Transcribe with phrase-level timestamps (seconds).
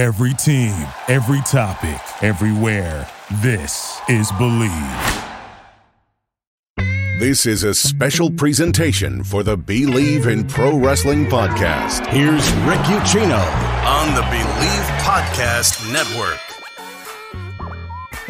[0.00, 0.72] Every team,
[1.08, 3.06] every topic, everywhere.
[3.42, 5.26] This is Bleav.
[7.18, 12.06] This is a special presentation for the Bleav in Pro Wrestling podcast.
[12.06, 13.44] Here's Rick Ucchino
[13.84, 16.59] on the Bleav Podcast Network.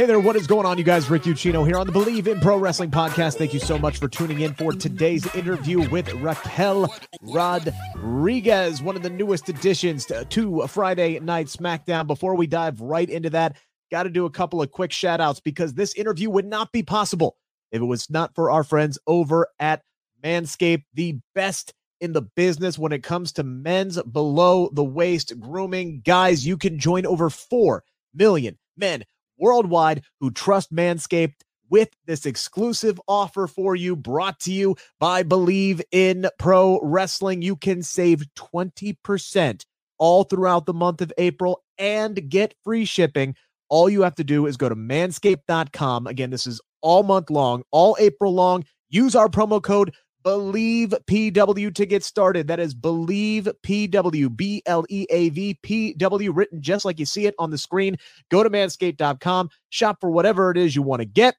[0.01, 1.11] Hey there, what is going on, you guys?
[1.11, 3.37] Rick Ucchino here on the Bleav in Pro Wrestling podcast.
[3.37, 6.91] Thank you so much for tuning in for today's interview with Raquel
[7.21, 12.07] Rodriguez, one of the newest additions to, to Friday Night SmackDown.
[12.07, 13.59] Before we dive right into that,
[13.91, 16.83] got to do a couple of quick shout outs because this interview would not be
[16.83, 17.37] possible
[17.70, 19.83] if it was not for our friends over at
[20.25, 26.01] Manscaped, the best in the business when it comes to men's below the waist grooming.
[26.03, 29.05] Guys, you can join over 4 million men
[29.41, 35.81] worldwide who trust Manscaped with this exclusive offer for you brought to you by Bleav
[35.93, 37.43] in Pro Wrestling.
[37.43, 39.65] You can save 20%
[39.98, 43.37] all throughout the month of April and get free shipping.
[43.69, 46.07] All you have to do is go to manscaped.com.
[46.07, 48.64] Again, this is all month long, all April long.
[48.89, 52.49] Use our promo code Bleav PW to get started.
[52.49, 57.07] That is Bleav PW, B L E A V P W, written just like you
[57.07, 57.97] see it on the screen.
[58.31, 61.35] Go to manscaped.com, shop for whatever it is you want to get.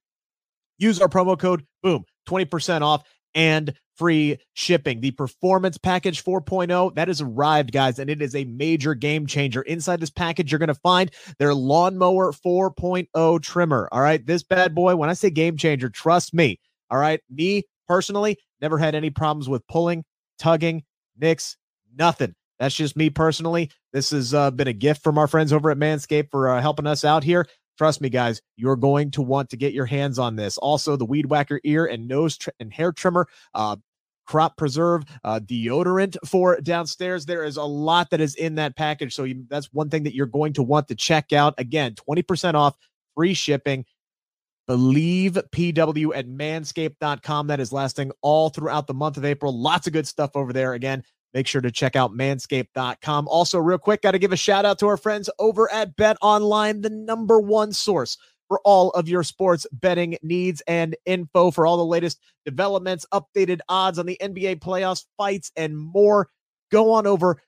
[0.77, 3.03] Use our promo code, boom, 20% off
[3.35, 4.99] and free shipping.
[4.99, 9.61] The Performance Package 4.0 that has arrived, guys, and it is a major game changer.
[9.61, 13.87] Inside this package, you're going to find their Lawnmower 4.0 trimmer.
[13.91, 16.59] All right, this bad boy, when I say game changer, trust me.
[16.89, 20.03] All right, me personally, never had any problems with pulling,
[20.39, 20.83] tugging,
[21.17, 21.57] nicks,
[21.95, 22.35] nothing.
[22.59, 23.71] That's just me personally.
[23.91, 26.87] This has uh, been a gift from our friends over at Manscaped for uh, helping
[26.87, 27.47] us out here.
[27.77, 30.59] Trust me, guys, you're going to want to get your hands on this.
[30.59, 33.77] Also, the Weed Whacker ear and nose tr- and hair trimmer, uh,
[34.27, 37.25] crop preserve, uh, deodorant for downstairs.
[37.25, 39.15] There is a lot that is in that package.
[39.15, 41.55] So you, that's one thing that you're going to want to check out.
[41.57, 42.75] Again, 20% off,
[43.15, 43.85] free shipping.
[44.69, 47.47] Bleav PW at manscaped.com.
[47.47, 49.57] That is lasting all throughout the month of April.
[49.57, 50.73] Lots of good stuff over there.
[50.73, 51.03] Again,
[51.33, 53.27] make sure to check out manscaped.com.
[53.27, 56.17] Also, real quick, got to give a shout out to our friends over at Bet
[56.21, 61.65] Online, the number one source for all of your sports betting needs and info for
[61.65, 66.27] all the latest developments, updated odds on the NBA playoffs, fights, and more.
[66.69, 67.41] Go on over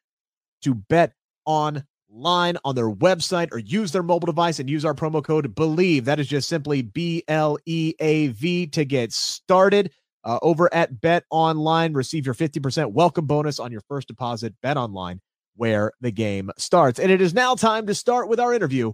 [0.61, 1.11] to Bet
[1.45, 5.53] On line on their website or use their mobile device and use our promo code
[5.55, 6.05] bleav.
[6.05, 9.91] That is just simply b l e a v to get started.
[10.25, 14.53] Uh, over at bet online receive your 50% welcome bonus on your first deposit.
[14.61, 15.19] Bet online
[15.55, 16.99] where the game starts.
[16.99, 18.93] And it is now time to start with our interview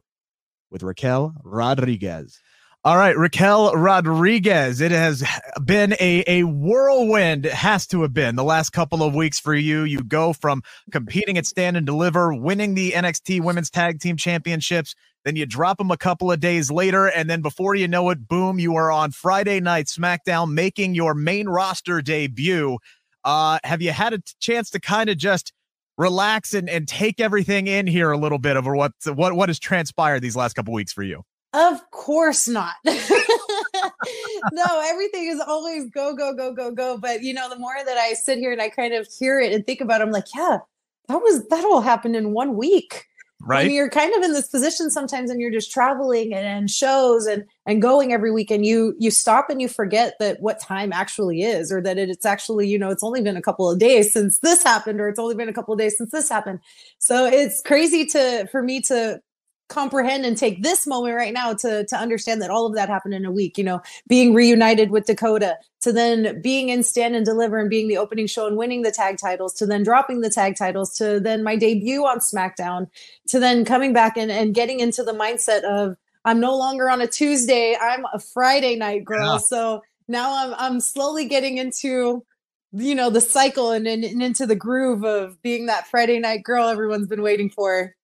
[0.71, 2.39] with raquel rodriguez
[2.83, 4.81] all right, Raquel Rodriguez.
[4.81, 5.23] It has
[5.63, 9.53] been a, a whirlwind, it has to have been the last couple of weeks for
[9.53, 9.83] you.
[9.83, 14.95] You go from competing at Stand and Deliver, winning the NXT Women's Tag Team Championships,
[15.25, 18.27] then you drop them a couple of days later, and then before you know it,
[18.27, 22.79] boom, you are on Friday Night SmackDown making your main roster debut.
[23.23, 25.53] Uh, have you had a chance to kind of just
[25.97, 29.59] relax and, and take everything in here a little bit over what what what has
[29.59, 31.23] transpired these last couple weeks for you?
[31.53, 32.75] Of course not.
[32.85, 36.97] no, everything is always go, go, go, go, go.
[36.97, 39.51] But you know, the more that I sit here and I kind of hear it
[39.51, 40.59] and think about it, I'm like, yeah,
[41.07, 43.05] that was that all happened in one week.
[43.41, 43.67] Right.
[43.67, 47.25] Mean, you're kind of in this position sometimes and you're just traveling and, and shows
[47.25, 50.91] and and going every week and you you stop and you forget that what time
[50.91, 53.79] actually is or that it, it's actually, you know, it's only been a couple of
[53.79, 56.59] days since this happened or it's only been a couple of days since this happened.
[56.99, 59.21] So it's crazy to for me to
[59.69, 63.13] comprehend and take this moment right now to to understand that all of that happened
[63.13, 67.25] in a week you know being reunited with dakota to then being in stand and
[67.25, 70.29] deliver and being the opening show and winning the tag titles to then dropping the
[70.29, 72.87] tag titles to then my debut on smackdown
[73.27, 76.99] to then coming back and, and getting into the mindset of i'm no longer on
[76.99, 79.37] a tuesday i'm a friday night girl yeah.
[79.37, 82.25] so now i'm i'm slowly getting into
[82.71, 86.43] you know the cycle and, and, and into the groove of being that friday night
[86.43, 87.95] girl everyone's been waiting for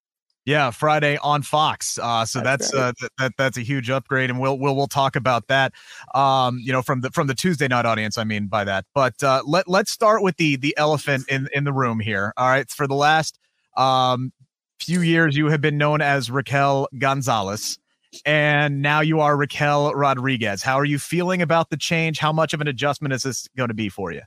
[0.45, 1.97] yeah, Friday on Fox.
[1.97, 4.87] Uh, so that's, that's uh, th- that that's a huge upgrade, and we'll we'll we'll
[4.87, 5.73] talk about that.
[6.13, 8.85] Um, you know, from the from the Tuesday night audience, I mean by that.
[8.93, 12.31] But uh, let let's start with the the elephant in in the room here.
[12.37, 13.39] All right, for the last
[13.75, 14.31] um
[14.79, 17.79] few years, you have been known as Raquel Gonzalez,
[18.23, 20.61] and now you are Raquel Rodriguez.
[20.61, 22.19] How are you feeling about the change?
[22.19, 24.21] How much of an adjustment is this going to be for you?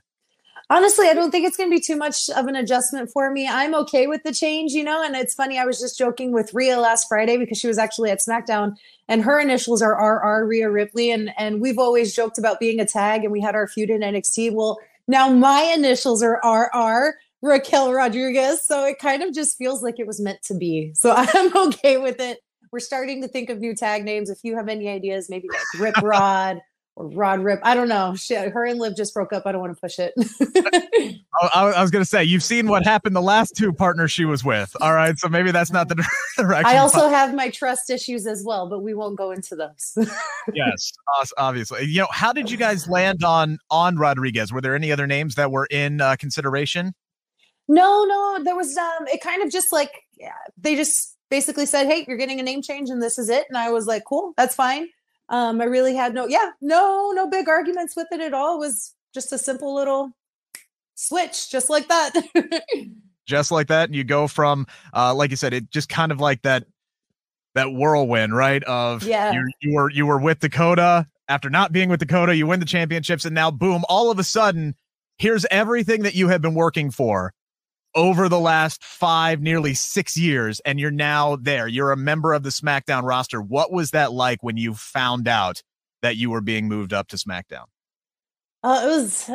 [0.69, 3.47] Honestly, I don't think it's going to be too much of an adjustment for me.
[3.47, 5.03] I'm okay with the change, you know.
[5.03, 8.11] And it's funny, I was just joking with Rhea last Friday because she was actually
[8.11, 8.75] at SmackDown,
[9.07, 12.85] and her initials are RR Rhea Ripley, and and we've always joked about being a
[12.85, 14.53] tag, and we had our feud in NXT.
[14.53, 18.65] Well, now my initials are RR Raquel Rodriguez.
[18.65, 20.91] So it kind of just feels like it was meant to be.
[20.95, 22.39] So I'm okay with it.
[22.71, 24.29] We're starting to think of new tag names.
[24.29, 26.61] If you have any ideas, maybe like Rip Rod
[26.99, 27.61] or Rod Rip.
[27.63, 28.13] I don't know.
[28.13, 29.43] Shit, her and Liv just broke up.
[29.45, 30.13] I don't want to push it.
[31.41, 34.25] I, I, was going to say, you've seen what happened the last two partners she
[34.25, 34.75] was with.
[34.81, 35.17] All right.
[35.17, 35.95] So maybe that's not the
[36.37, 36.65] direction.
[36.65, 40.09] I also have my trust issues as well, but we won't go into those.
[40.53, 40.91] yes,
[41.37, 41.85] obviously.
[41.85, 44.51] You know, how did you guys land on on Rodriguez?
[44.51, 46.93] Were there any other names that were in uh, consideration?
[47.69, 48.43] No, no.
[48.43, 52.17] There was um it kind of just like yeah, they just basically said, "Hey, you're
[52.17, 54.89] getting a name change and this is it." And I was like, "Cool, that's fine."
[55.29, 58.55] Um, I really had no, yeah, no, no big arguments with it at all.
[58.55, 60.11] It was just a simple little
[60.95, 62.13] switch, just like that.
[63.27, 66.19] just like that, and you go from, uh, like you said, it just kind of
[66.19, 66.65] like that,
[67.55, 68.63] that whirlwind, right?
[68.63, 72.59] Of yeah, you were you were with Dakota after not being with Dakota, you win
[72.59, 74.75] the championships, and now boom, all of a sudden,
[75.17, 77.33] here's everything that you have been working for
[77.95, 81.67] over the last five, nearly six years, and you're now there.
[81.67, 83.41] You're a member of the SmackDown roster.
[83.41, 85.61] What was that like when you found out
[86.01, 87.65] that you were being moved up to SmackDown?
[88.63, 89.31] Uh, it was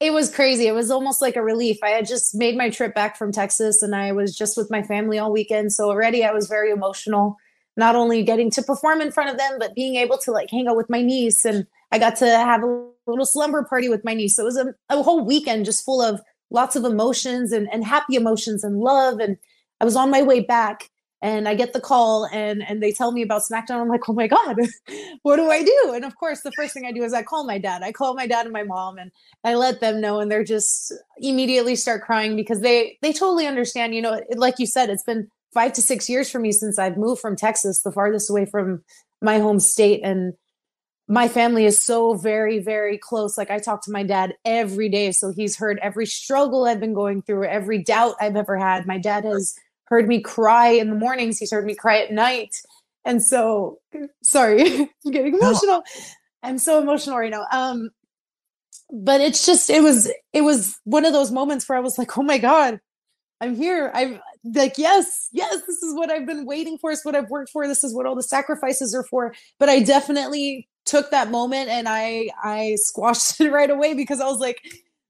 [0.00, 0.66] it was crazy.
[0.66, 1.78] It was almost like a relief.
[1.82, 4.82] I had just made my trip back from Texas and I was just with my
[4.82, 5.72] family all weekend.
[5.72, 7.36] So already I was very emotional,
[7.76, 10.66] not only getting to perform in front of them, but being able to like hang
[10.66, 11.44] out with my niece.
[11.44, 14.34] And I got to have a little slumber party with my niece.
[14.34, 16.20] So it was a, a whole weekend just full of
[16.52, 19.18] lots of emotions and, and happy emotions and love.
[19.18, 19.36] And
[19.80, 20.90] I was on my way back
[21.22, 23.80] and I get the call and and they tell me about SmackDown.
[23.80, 24.56] I'm like, oh my God,
[25.22, 25.92] what do I do?
[25.94, 27.82] And of course, the first thing I do is I call my dad.
[27.82, 29.10] I call my dad and my mom and
[29.44, 33.94] I let them know and they're just immediately start crying because they they totally understand,
[33.94, 36.96] you know, like you said, it's been five to six years for me since I've
[36.96, 38.82] moved from Texas, the farthest away from
[39.20, 40.00] my home state.
[40.02, 40.34] And
[41.08, 43.36] my family is so very very close.
[43.36, 45.12] Like i talk to my dad every day.
[45.12, 48.86] So he's heard every struggle i've been going through every doubt i've ever had.
[48.86, 49.54] My dad has
[49.84, 51.38] heard me cry in the mornings.
[51.38, 52.54] He's heard me cry at night.
[53.04, 53.78] And so
[54.22, 55.78] sorry i'm getting emotional.
[55.78, 56.02] No.
[56.42, 57.46] i'm so emotional right now.
[57.52, 57.90] Um
[58.92, 62.16] but it's just it was it was one of those moments where i was like
[62.16, 62.78] oh my god
[63.40, 63.90] i'm here.
[63.94, 66.92] I'm like yes yes this is what i've been waiting for.
[66.92, 67.66] It's what i've worked for.
[67.66, 69.34] This is what all the sacrifices are for.
[69.58, 74.26] But i definitely took that moment and I I squashed it right away because I
[74.26, 74.62] was like,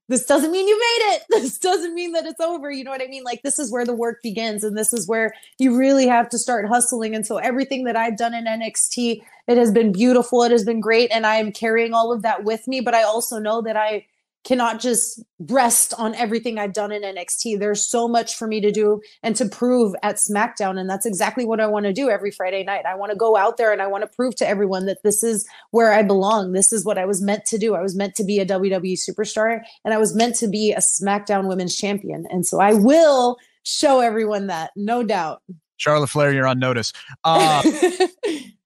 [0.07, 1.23] this doesn't mean you made it.
[1.43, 2.71] This doesn't mean that it's over.
[2.71, 3.23] You know what I mean?
[3.23, 6.37] Like this is where the work begins and this is where you really have to
[6.37, 7.13] start hustling.
[7.13, 10.43] And so everything that I've done in NXT, it has been beautiful.
[10.43, 11.11] It has been great.
[11.11, 12.79] And I am carrying all of that with me.
[12.79, 14.05] But I also know that I
[14.43, 17.59] cannot just rest on everything I've done in NXT.
[17.59, 20.77] There's so much for me to do and to prove at SmackDown.
[20.77, 22.85] And that's exactly what I want to do every Friday night.
[22.85, 25.23] I want to go out there and I want to prove to everyone that this
[25.23, 26.51] is where I belong.
[26.51, 27.75] This is what I was meant to do.
[27.75, 30.79] I was meant to be a WWE superstar and I was meant to be a
[30.79, 32.25] SmackDown women's champion.
[32.29, 35.41] And so I will show everyone that, no doubt.
[35.77, 36.93] Charlotte Flair, you're on notice.
[37.23, 37.61] Uh,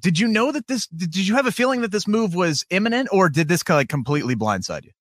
[0.00, 3.08] did you know that this did you have a feeling that this move was imminent
[3.12, 4.92] or did this kind of like completely blindside you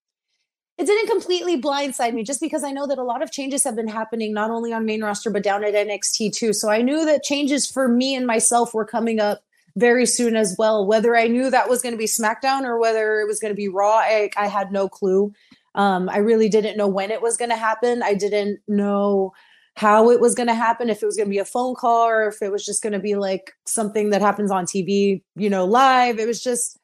[0.80, 3.76] it didn't completely blindside me just because I know that a lot of changes have
[3.76, 6.54] been happening not only on main roster but down at NXT too.
[6.54, 9.44] So I knew that changes for me and myself were coming up
[9.76, 10.88] very soon as well.
[10.88, 13.58] Whether I knew that was going to be SmackDown or whether it was going to
[13.58, 15.34] be Raw, I, I had no clue.
[15.76, 18.02] Um, I really didn't know when it was going to happen.
[18.02, 19.34] I didn't know
[19.80, 22.06] how it was going to happen, if it was going to be a phone call
[22.06, 25.50] or if it was just going to be like something that happens on TV, you
[25.50, 26.20] know, live.
[26.20, 26.78] It was just,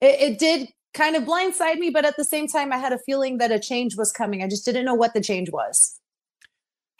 [0.00, 2.98] it, it did kind of blindside me, but at the same time, I had a
[3.00, 4.42] feeling that a change was coming.
[4.42, 6.00] I just didn't know what the change was.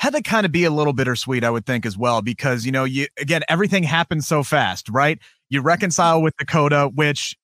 [0.00, 2.70] Had to kind of be a little bittersweet, I would think, as well, because, you
[2.70, 5.18] know, you again, everything happens so fast, right?
[5.48, 5.66] You mm-hmm.
[5.66, 7.34] reconcile with Dakota, which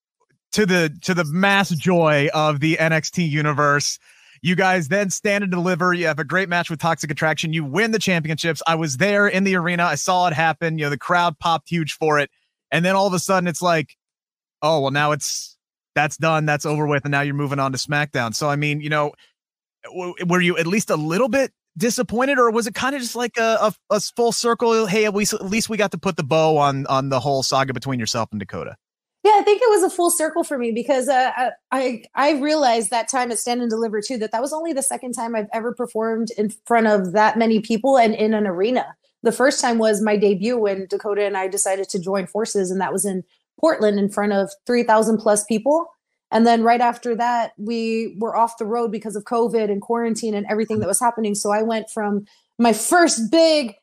[0.52, 3.98] to the to the mass joy of the NXT universe
[4.44, 5.94] you guys then stand and deliver.
[5.94, 7.54] You have a great match with Toxic Attraction.
[7.54, 8.62] You win the championships.
[8.66, 9.84] I was there in the arena.
[9.84, 10.76] I saw it happen.
[10.76, 12.28] You know, the crowd popped huge for it.
[12.70, 13.96] And then all of a sudden it's like,
[14.60, 15.56] oh, well, now it's
[15.94, 16.44] that's done.
[16.44, 17.06] That's over with.
[17.06, 18.34] And now you're moving on to SmackDown.
[18.34, 19.12] So, I mean, you know,
[19.84, 23.16] w- were you at least a little bit disappointed or was it kind of just
[23.16, 24.84] like a, a, a full circle?
[24.84, 27.42] Hey, at least, at least we got to put the bow on, on the whole
[27.42, 28.76] saga between yourself and Dakota.
[29.24, 32.90] Yeah, I think it was a full circle for me because uh, I I realized
[32.90, 35.48] that time at Stand and Deliver too that that was only the second time I've
[35.54, 38.94] ever performed in front of that many people and in an arena.
[39.22, 42.82] The first time was my debut when Dakota and I decided to join forces, and
[42.82, 43.24] that was in
[43.58, 45.86] Portland in front of three thousand plus people.
[46.30, 50.34] And then right after that, we were off the road because of COVID and quarantine
[50.34, 51.34] and everything that was happening.
[51.34, 52.26] So I went from
[52.58, 53.74] my first big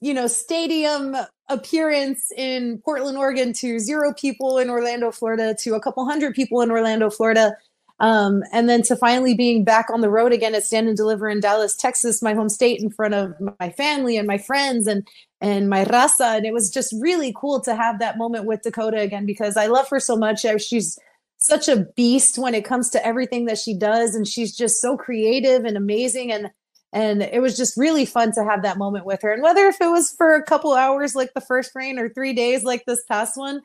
[0.00, 1.16] you know, stadium
[1.48, 6.60] appearance in Portland, Oregon to zero people in Orlando, Florida to a couple hundred people
[6.60, 7.56] in Orlando, Florida.
[8.00, 11.28] Um, and then to finally being back on the road again at Stand and Deliver
[11.28, 15.06] in Dallas, Texas, my home state, in front of my family and my friends and
[15.42, 19.00] and my raza, and it was just really cool to have that moment with Dakota
[19.00, 20.44] again because I love her so much.
[20.58, 20.98] She's
[21.36, 24.96] such a beast when it comes to everything that she does, and she's just so
[24.96, 26.50] creative and amazing and
[26.92, 29.32] and it was just really fun to have that moment with her.
[29.32, 32.32] And whether if it was for a couple hours like the first reign or three
[32.32, 33.62] days like this past one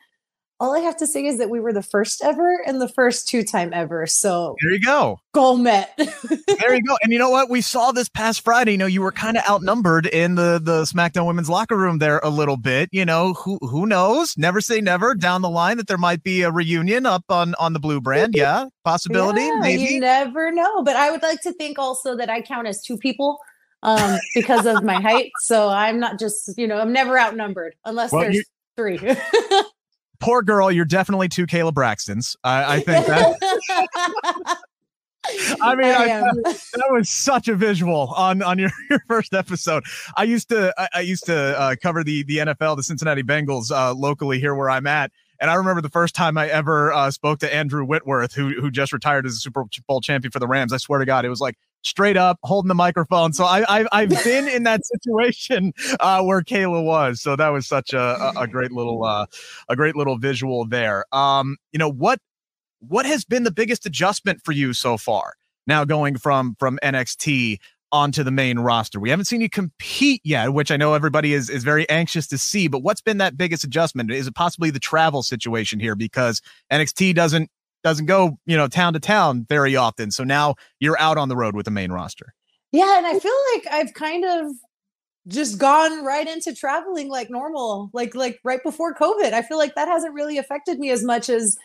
[0.58, 3.28] all I have to say is that we were the first ever and the first
[3.28, 4.06] two time ever.
[4.06, 5.20] So there you go.
[5.32, 5.92] Goal met.
[5.98, 6.96] there you go.
[7.06, 7.50] And you know what?
[7.50, 8.72] We saw this past Friday.
[8.72, 12.20] You know, you were kind of outnumbered in the the SmackDown women's locker room there
[12.24, 12.88] a little bit.
[12.90, 14.36] You know, who who knows?
[14.36, 17.74] Never say never down the line that there might be a reunion up on on
[17.74, 18.34] the blue brand.
[18.46, 18.66] Yeah.
[18.84, 19.40] Possibility.
[19.40, 19.94] Yeah, maybe.
[19.94, 20.82] You never know.
[20.82, 23.38] But I would like to think also that I count as two people
[23.82, 25.30] um because of my height.
[25.40, 28.44] So I'm not just, you know, I'm never outnumbered unless well, there's
[28.76, 28.98] three.
[30.20, 32.36] poor girl, you're definitely two Kayla Braxtons.
[32.44, 34.56] I, I think that.
[35.60, 36.20] I mean, I I,
[36.52, 39.84] that was such a visual on on your, your first episode.
[40.16, 43.70] I used to I, I used to uh, cover the the NFL, the Cincinnati Bengals,
[43.70, 47.10] uh, locally here where I'm at, and I remember the first time I ever uh,
[47.10, 50.48] spoke to Andrew Whitworth, who who just retired as a Super Bowl champion for the
[50.48, 50.72] Rams.
[50.72, 51.56] I swear to God, it was like
[51.86, 53.32] straight up holding the microphone.
[53.32, 57.20] So I, I I've been in that situation uh, where Kayla was.
[57.20, 59.26] So that was such a a, great little uh,
[59.68, 61.04] a great little visual there.
[61.12, 62.18] Um, you know what
[62.80, 65.34] what has been the biggest adjustment for you so far?
[65.66, 67.58] Now going from from NXT
[67.92, 68.98] onto the main roster.
[68.98, 72.38] We haven't seen you compete yet, which I know everybody is is very anxious to
[72.38, 72.68] see.
[72.68, 74.10] But what's been that biggest adjustment?
[74.10, 77.50] Is it possibly the travel situation here because NXT doesn't
[77.82, 80.10] doesn't go, you know, town to town very often.
[80.10, 82.34] So now you're out on the road with the main roster.
[82.72, 84.52] Yeah, and I feel like I've kind of
[85.28, 89.32] just gone right into traveling like normal, like like right before COVID.
[89.32, 91.56] I feel like that hasn't really affected me as much as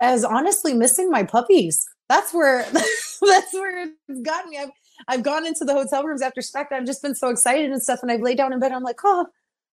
[0.00, 1.86] as honestly missing my puppies.
[2.08, 4.58] That's where that's where it's gotten me.
[4.58, 4.70] I've
[5.08, 6.72] I've gone into the hotel rooms after spec.
[6.72, 8.72] I've just been so excited and stuff, and I've laid down in bed.
[8.72, 9.26] I'm like, oh,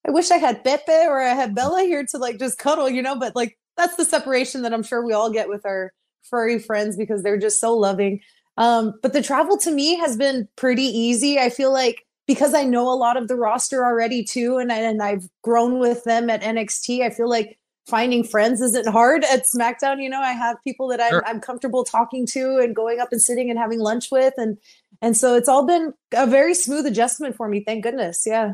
[0.07, 3.01] I wish I had Pepe or I had Bella here to like just cuddle, you
[3.01, 3.15] know.
[3.15, 5.93] But like that's the separation that I'm sure we all get with our
[6.23, 8.21] furry friends because they're just so loving.
[8.57, 11.39] Um, but the travel to me has been pretty easy.
[11.39, 14.79] I feel like because I know a lot of the roster already too, and, I,
[14.79, 17.57] and I've grown with them at NXT, I feel like
[17.87, 20.01] finding friends isn't hard at SmackDown.
[20.01, 21.23] You know, I have people that I'm, sure.
[21.25, 24.57] I'm comfortable talking to and going up and sitting and having lunch with, and
[25.01, 27.63] and so it's all been a very smooth adjustment for me.
[27.63, 28.23] Thank goodness.
[28.25, 28.53] Yeah.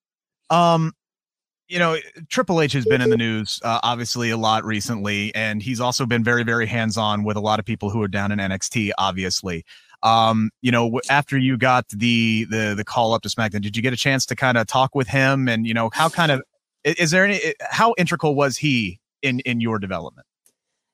[0.50, 0.92] um,
[1.68, 1.96] you know,
[2.28, 6.06] Triple H has been in the news uh, obviously a lot recently, and he's also
[6.06, 8.90] been very, very hands on with a lot of people who are down in NXT.
[8.96, 9.64] Obviously,
[10.02, 13.82] um, you know, after you got the the the call up to SmackDown, did you
[13.82, 15.48] get a chance to kind of talk with him?
[15.48, 16.42] And you know, how kind of
[16.84, 20.26] is there any how integral was he in in your development?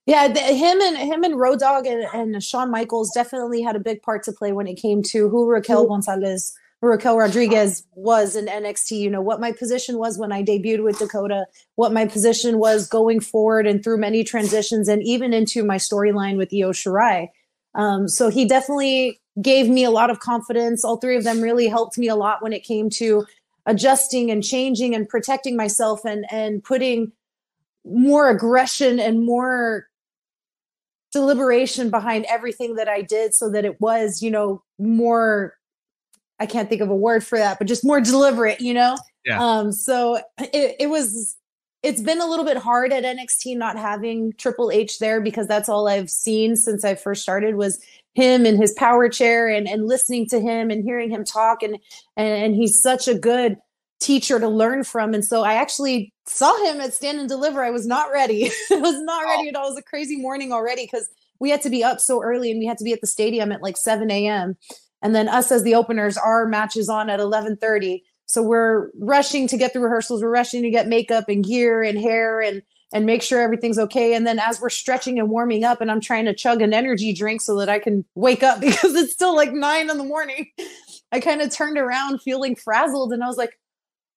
[0.06, 3.80] Yeah, the, him and him and Road Dog and, and Shawn Michaels definitely had a
[3.80, 6.54] big part to play when it came to who Raquel Gonzalez
[6.84, 10.98] Raquel Rodriguez was in NXT, you know, what my position was when I debuted with
[10.98, 15.76] Dakota, what my position was going forward and through many transitions and even into my
[15.76, 17.28] storyline with Io Shirai.
[17.74, 20.84] Um, so he definitely gave me a lot of confidence.
[20.84, 23.26] All three of them really helped me a lot when it came to
[23.66, 27.12] adjusting and changing and protecting myself and and putting
[27.84, 29.88] more aggression and more
[31.12, 35.54] deliberation behind everything that I did so that it was, you know, more
[36.40, 38.96] I can't think of a word for that, but just more deliberate, you know?
[39.24, 39.42] Yeah.
[39.42, 41.36] Um, so it, it was
[41.82, 45.68] it's been a little bit hard at NXT not having Triple H there because that's
[45.68, 47.78] all I've seen since I first started was
[48.14, 51.76] him in his power chair and, and listening to him and hearing him talk and,
[52.16, 53.58] and he's such a good
[54.00, 55.12] teacher to learn from.
[55.12, 57.62] And so I actually saw him at Stand and Deliver.
[57.62, 58.50] I was not ready.
[58.70, 59.66] I was not ready at all.
[59.66, 62.58] It was a crazy morning already because we had to be up so early and
[62.58, 64.56] we had to be at the stadium at like 7 a.m
[65.04, 69.46] and then us as the openers our match is on at 11:30 so we're rushing
[69.48, 70.22] to get through rehearsals.
[70.22, 74.14] We're rushing to get makeup and gear and hair and and make sure everything's okay.
[74.14, 77.12] And then as we're stretching and warming up and I'm trying to chug an energy
[77.12, 80.50] drink so that I can wake up because it's still like 9 in the morning
[81.12, 83.58] I kind of turned around feeling frazzled and I was like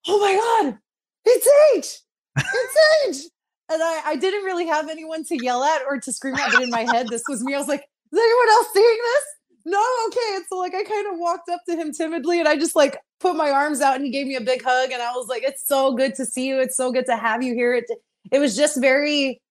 [0.08, 0.78] oh my god
[1.26, 2.00] it's H
[2.38, 3.32] it's H.
[3.70, 6.64] And I, I didn't really have anyone to yell at or to scream at but
[6.64, 7.54] in my head this was me.
[7.54, 9.24] I was like is anyone else seeing this
[9.70, 10.36] no, okay.
[10.36, 12.98] And so like I kind of walked up to him timidly and I just like
[13.20, 15.44] put my arms out and he gave me a big hug and I was like,
[15.44, 16.62] it's so good to see you.
[16.62, 17.74] It's so good to have you here.
[17.74, 17.84] It
[18.32, 19.42] it was just very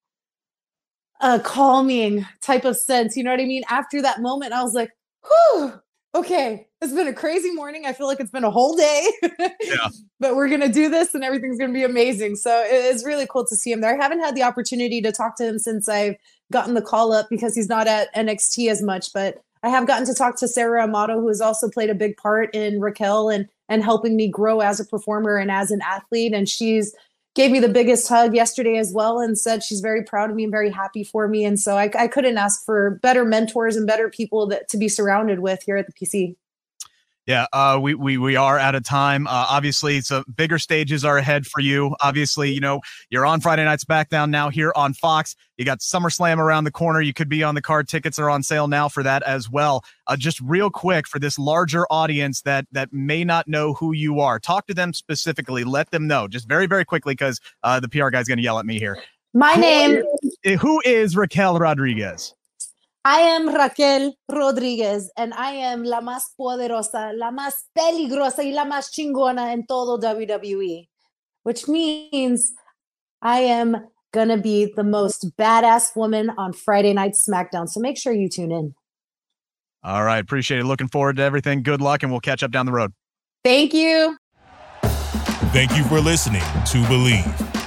[1.21, 3.15] uh calming type of sense.
[3.15, 3.63] You know what I mean?
[3.69, 4.91] After that moment, I was like,
[5.23, 5.75] whew,
[6.15, 7.85] okay, it's been a crazy morning.
[7.85, 9.07] I feel like it's been a whole day.
[9.63, 9.89] yeah.
[10.19, 12.37] But we're going to do this and everything's going to be amazing.
[12.37, 13.93] So it's really cool to see him there.
[13.93, 16.17] I haven't had the opportunity to talk to him since I've
[16.51, 20.07] gotten the call up because he's not at NXT as much, but I have gotten
[20.07, 23.49] to talk to Sarah Amato, who has also played a big part in Raquel and
[23.69, 26.33] and helping me grow as a performer and as an athlete.
[26.33, 26.95] And she's
[27.35, 30.45] gave me the biggest hug yesterday as well and said she's very proud of me
[30.45, 31.45] and very happy for me.
[31.45, 34.89] And so I, I couldn't ask for better mentors and better people that to be
[34.89, 36.37] surrounded with here at the PC.
[37.27, 39.27] Yeah, uh, we we we are out of time.
[39.27, 41.97] Uh, obviously, so bigger stages are ahead for you.
[42.01, 42.81] Obviously, you know
[43.11, 45.35] you're on Friday Night SmackDown now here on Fox.
[45.57, 47.01] You got SummerSlam around the corner.
[47.01, 47.89] You could be on the card.
[47.89, 49.85] Tickets are on sale now for that as well.
[50.07, 54.21] Uh, just real quick for this larger audience that that may not know who you
[54.21, 55.65] are, talk to them specifically.
[55.65, 58.61] Let them know just very very quickly because uh, the PR guy's going to yell
[58.61, 59.03] at me here.
[59.35, 60.03] My who name.
[60.45, 62.35] Is, who is Raquel Rodriguez?
[63.09, 68.65] I am Raquel Rodriguez and I am la más poderosa, la más peligrosa y la
[68.65, 70.89] más chingona en todo WWE,
[71.45, 72.53] which means
[73.23, 73.77] I am
[74.11, 77.69] going to be the most badass woman on Friday Night SmackDown.
[77.69, 78.75] So make sure you tune in.
[79.85, 80.19] All right.
[80.19, 80.65] Appreciate it.
[80.65, 81.63] Looking forward to everything.
[81.63, 82.93] Good luck, and we'll catch up down the road.
[83.45, 84.17] Thank you.
[85.53, 87.66] Thank you for listening to Bleav.